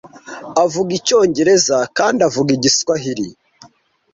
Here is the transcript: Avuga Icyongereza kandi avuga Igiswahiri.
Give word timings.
Avuga 0.63 0.89
Icyongereza 0.99 1.77
kandi 1.97 2.19
avuga 2.27 2.49
Igiswahiri. 2.57 3.27